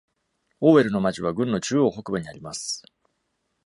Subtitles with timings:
[0.61, 2.81] オーウェルの町は郡の中央北部にあります。